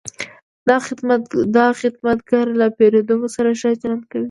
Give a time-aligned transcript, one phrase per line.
[1.55, 4.19] دا خدمتګر له پیرودونکو سره ښه چلند کوي.